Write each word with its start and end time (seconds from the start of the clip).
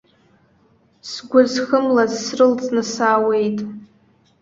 Сгәы 1.09 1.41
зхымлаз 1.51 2.13
срылҵны 2.23 2.81
саауеит. 2.93 3.57